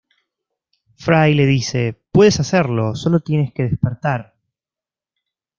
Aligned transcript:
Fry 0.95 1.35
le 1.35 1.45
dice 1.45 1.93
""puedes 2.11 2.39
hacerlo, 2.39 2.95
solo 2.95 3.19
tienes 3.19 3.53
que 3.53 3.61
despertar"". 3.65 4.33